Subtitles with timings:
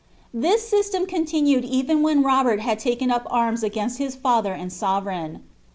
[0.23, 4.73] * This system continued even when Robert had taken up arms againcl his father and
[4.73, 5.43] sovereign.